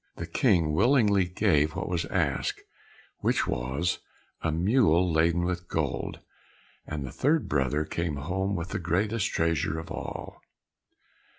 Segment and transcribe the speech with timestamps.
[0.15, 2.59] The King willingly gave what was asked,
[3.19, 3.99] which was
[4.41, 6.21] a mule laden with gold,
[6.87, 10.41] and the third brother came home with the greatest treasure of all.